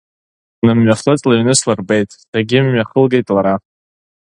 [0.65, 3.55] Нымҩахыҵ лыҩны слырбеит, Сагьымҩахылгеит лара.